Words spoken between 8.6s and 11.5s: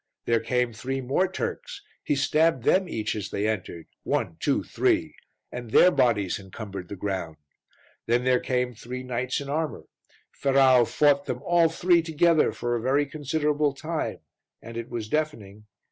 three knights in armour; Ferrau fought them